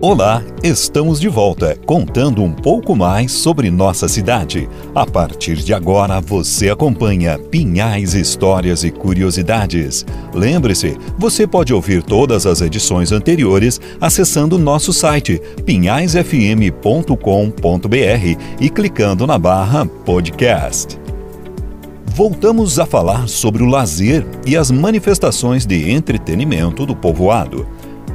[0.00, 4.68] Olá, estamos de volta contando um pouco mais sobre nossa cidade.
[4.94, 10.06] A partir de agora você acompanha Pinhais Histórias e Curiosidades.
[10.32, 19.36] Lembre-se, você pode ouvir todas as edições anteriores acessando nosso site pinhaisfm.com.br e clicando na
[19.36, 20.96] barra podcast.
[22.14, 27.66] Voltamos a falar sobre o lazer e as manifestações de entretenimento do povoado.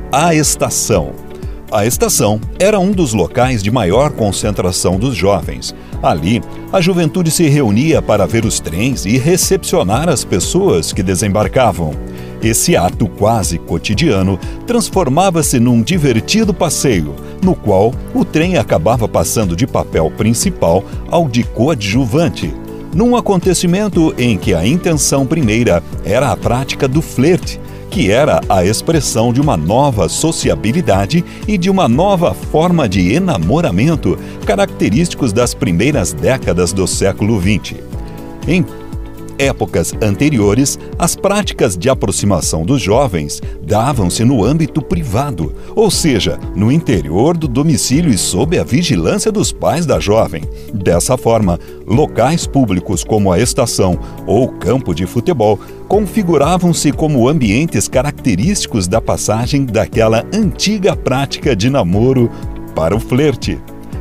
[0.10, 1.23] A estação.
[1.74, 5.74] A estação era um dos locais de maior concentração dos jovens.
[6.04, 6.40] Ali,
[6.72, 11.96] a juventude se reunia para ver os trens e recepcionar as pessoas que desembarcavam.
[12.44, 19.66] Esse ato quase cotidiano transformava-se num divertido passeio, no qual o trem acabava passando de
[19.66, 22.54] papel principal ao de coadjuvante,
[22.94, 27.60] num acontecimento em que a intenção primeira era a prática do flerte
[27.94, 34.18] que era a expressão de uma nova sociabilidade e de uma nova forma de enamoramento,
[34.48, 37.76] característicos das primeiras décadas do século XX.
[38.48, 38.66] Em
[39.44, 46.72] épocas anteriores, as práticas de aproximação dos jovens davam-se no âmbito privado, ou seja, no
[46.72, 50.44] interior do domicílio e sob a vigilância dos pais da jovem.
[50.74, 58.88] Dessa forma, locais públicos como a estação ou campo de futebol configuravam-se como ambientes característicos
[58.88, 62.32] da passagem daquela antiga prática de namoro
[62.74, 63.60] para o flerte.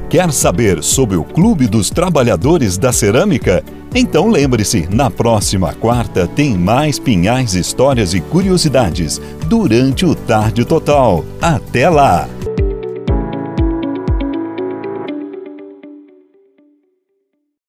[0.09, 3.65] Quer saber sobre o Clube dos Trabalhadores da Cerâmica?
[3.95, 11.23] Então lembre-se, na próxima quarta tem mais pinhais, histórias e curiosidades durante o Tarde Total.
[11.41, 12.27] Até lá!